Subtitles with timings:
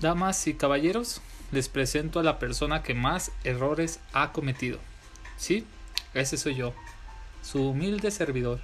[0.00, 1.20] Damas y caballeros,
[1.52, 4.78] les presento a la persona que más errores ha cometido.
[5.36, 5.66] Sí,
[6.14, 6.72] ese soy yo,
[7.42, 8.60] su humilde servidor.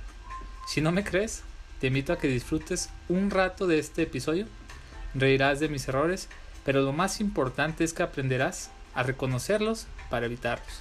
[0.67, 1.43] Si no me crees,
[1.79, 4.47] te invito a que disfrutes un rato de este episodio.
[5.15, 6.31] Reirás de mis errores,
[6.65, 10.81] pero lo más importante es que aprenderás a reconocerlos para evitarlos.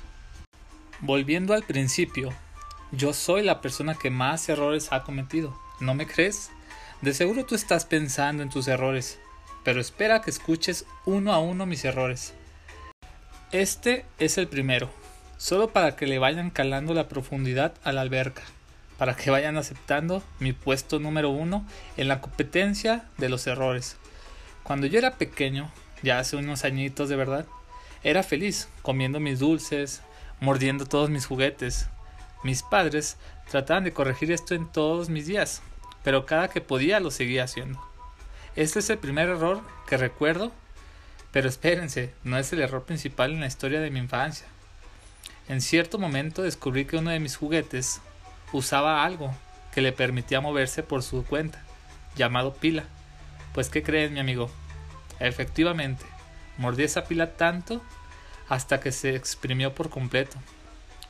[1.02, 2.30] Volviendo al principio,
[2.94, 5.60] yo soy la persona que más errores ha cometido.
[5.82, 6.50] ¿No me crees?
[7.02, 9.20] De seguro tú estás pensando en tus errores
[9.66, 12.34] pero espera que escuches uno a uno mis errores.
[13.52, 14.92] Este es el primero,
[15.38, 18.44] solo para que le vayan calando la profundidad a la alberca,
[19.00, 21.66] para que vayan aceptando mi puesto número uno
[21.98, 23.98] en la competencia de los errores.
[24.62, 25.72] Cuando yo era pequeño,
[26.04, 27.48] ya hace unos añitos de verdad,
[28.04, 30.04] era feliz comiendo mis dulces,
[30.40, 31.88] mordiendo todos mis juguetes.
[32.44, 33.18] Mis padres
[33.50, 35.64] trataban de corregir esto en todos mis días,
[36.04, 37.95] pero cada que podía lo seguía haciendo.
[38.56, 40.52] Este es el primer error que recuerdo,
[41.32, 44.48] pero espérense, no es el error principal en la historia de mi infancia.
[45.50, 48.00] En cierto momento descubrí que uno de mis juguetes
[48.54, 49.36] usaba algo
[49.74, 51.62] que le permitía moverse por su cuenta,
[52.16, 52.86] llamado pila.
[53.54, 54.50] Pues ¿qué creen mi amigo?
[55.20, 56.06] Efectivamente,
[56.58, 57.82] mordí esa pila tanto
[58.48, 60.38] hasta que se exprimió por completo.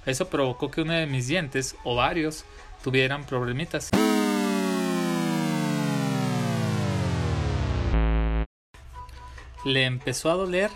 [0.08, 2.44] Eso provocó que uno de mis dientes, o varios,
[2.84, 3.92] tuvieran problemitas.
[9.66, 10.70] Le empezó a doler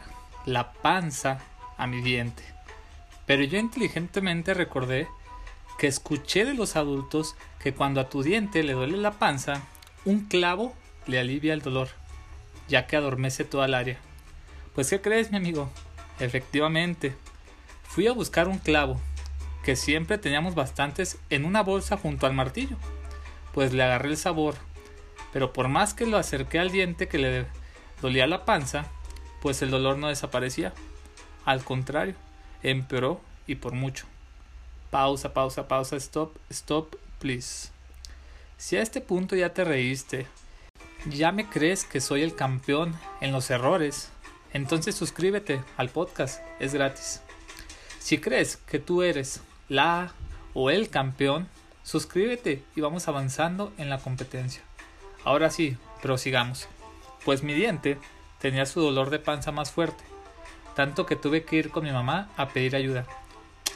[0.46, 1.40] la panza
[1.78, 2.44] a mi diente.
[3.28, 5.08] Pero yo inteligentemente recordé
[5.78, 9.62] que escuché de los adultos que cuando a tu diente le duele la panza,
[10.06, 10.74] un clavo
[11.06, 11.90] le alivia el dolor,
[12.68, 13.98] ya que adormece toda el área.
[14.74, 15.70] Pues ¿qué crees, mi amigo?
[16.20, 17.16] Efectivamente,
[17.84, 19.00] fui a buscar un clavo,
[19.64, 22.78] que siempre teníamos bastantes en una bolsa junto al martillo.
[23.54, 24.56] Pues le agarré el sabor,
[25.32, 27.46] pero por más que lo acerqué al diente que le
[28.02, 28.86] dolía la panza,
[29.42, 30.74] pues el dolor no desaparecía.
[31.46, 32.16] Al contrario,
[32.64, 34.06] empeoró y por mucho.
[34.90, 37.70] Pausa, pausa, pausa, stop, stop, please.
[38.58, 40.28] Si a este punto ya te reíste,
[41.06, 44.10] ya me crees que soy el campeón en los errores,
[44.52, 47.22] entonces suscríbete al podcast, es gratis.
[48.00, 50.14] Si crees que tú eres la
[50.54, 51.48] o el campeón,
[51.84, 54.62] suscríbete y vamos avanzando en la competencia.
[55.24, 56.68] Ahora sí, prosigamos
[57.26, 57.98] pues mi diente
[58.40, 60.04] tenía su dolor de panza más fuerte,
[60.76, 63.06] tanto que tuve que ir con mi mamá a pedir ayuda.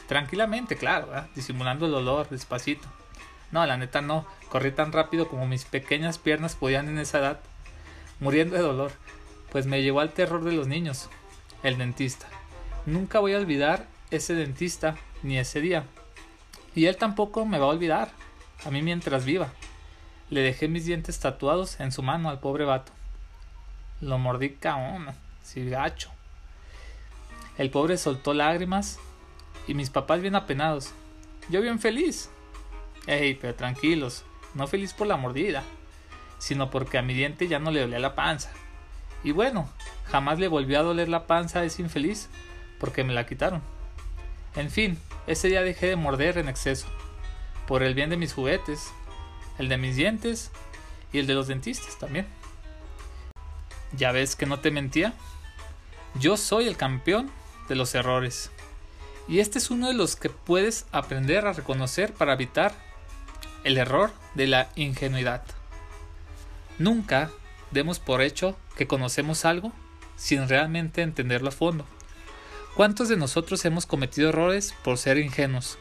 [0.06, 2.86] Tranquilamente, claro, disimulando el dolor, despacito.
[3.52, 7.40] No, la neta no, corrí tan rápido como mis pequeñas piernas podían en esa edad,
[8.20, 8.92] muriendo de dolor,
[9.50, 11.08] pues me llevó al terror de los niños,
[11.62, 12.26] el dentista.
[12.86, 15.84] Nunca voy a olvidar ese dentista ni ese día.
[16.74, 18.10] Y él tampoco me va a olvidar,
[18.64, 19.52] a mí mientras viva.
[20.30, 22.92] Le dejé mis dientes tatuados en su mano al pobre vato.
[24.00, 25.08] Lo mordí caón,
[25.42, 26.10] sí gacho.
[27.56, 28.98] El pobre soltó lágrimas
[29.66, 30.92] y mis papás bien apenados.
[31.48, 32.30] Yo bien feliz.
[33.06, 35.62] Ey, pero tranquilos, no feliz por la mordida,
[36.38, 38.50] sino porque a mi diente ya no le dolía la panza.
[39.22, 39.68] Y bueno,
[40.06, 42.28] jamás le volvió a doler la panza a ese infeliz,
[42.80, 43.62] porque me la quitaron.
[44.56, 46.86] En fin, ese día dejé de morder en exceso,
[47.66, 48.92] por el bien de mis juguetes,
[49.58, 50.50] el de mis dientes
[51.12, 52.26] y el de los dentistas también.
[53.96, 55.14] ¿Ya ves que no te mentía?
[56.18, 57.30] Yo soy el campeón
[57.68, 58.50] de los errores.
[59.28, 62.74] Y este es uno de los que puedes aprender a reconocer para evitar
[63.64, 65.42] el error de la ingenuidad.
[66.78, 67.30] Nunca
[67.70, 69.72] demos por hecho que conocemos algo
[70.16, 71.86] sin realmente entenderlo a fondo.
[72.74, 75.78] ¿Cuántos de nosotros hemos cometido errores por ser ingenuos?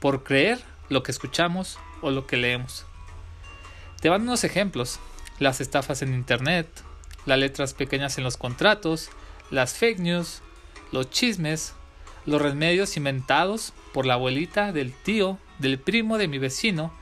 [0.00, 2.86] Por creer lo que escuchamos o lo que leemos.
[4.00, 5.00] Te van unos ejemplos.
[5.38, 6.68] Las estafas en Internet,
[7.26, 9.10] las letras pequeñas en los contratos,
[9.50, 10.42] las fake news,
[10.90, 11.74] los chismes,
[12.26, 16.92] los remedios inventados por la abuelita del tío, del primo de mi vecino,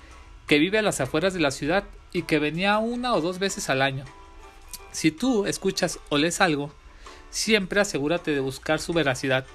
[0.47, 3.71] que vive a las afueras de la ciudad y que venía una o dos veces
[3.71, 4.05] al año.
[4.93, 6.73] Si tú escuchas o lees algo,
[7.31, 9.47] siempre asegúrate de buscar su veracidad.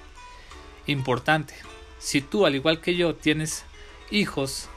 [0.86, 1.54] Importante,
[1.98, 3.64] si tú al igual que yo tienes
[4.10, 4.68] hijos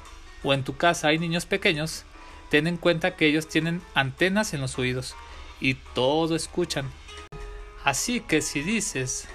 [0.44, 2.04] o en tu casa hay niños pequeños,
[2.50, 5.16] ten en cuenta que ellos tienen antenas en los oídos
[5.60, 6.90] y todo escuchan.
[7.84, 9.28] Así que si dices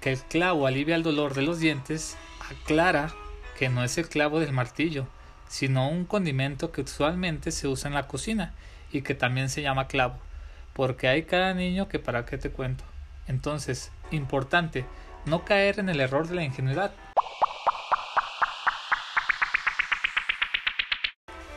[0.00, 2.16] que el clavo alivia el dolor de los dientes,
[2.50, 3.12] aclara
[3.58, 5.06] que no es el clavo del martillo,
[5.48, 8.54] sino un condimento que usualmente se usa en la cocina
[8.92, 10.18] y que también se llama clavo,
[10.72, 12.84] porque hay cada niño que para qué te cuento.
[13.26, 14.86] Entonces, importante,
[15.26, 16.92] no caer en el error de la ingenuidad.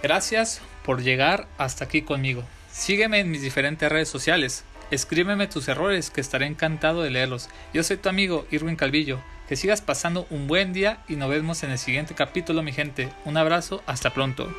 [0.02, 2.44] Gracias por llegar hasta aquí conmigo.
[2.72, 4.64] Sígueme en mis diferentes redes sociales.
[4.92, 7.50] Escríbeme tus errores, que estaré encantado de leerlos.
[7.74, 9.20] Yo soy tu amigo Irwin Calvillo.
[9.48, 13.10] Que sigas pasando un buen día y nos vemos en el siguiente capítulo, mi gente.
[13.26, 14.50] Un abrazo, hasta pronto.